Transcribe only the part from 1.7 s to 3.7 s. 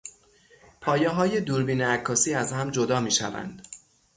عکاسی از هم جدا میشوند.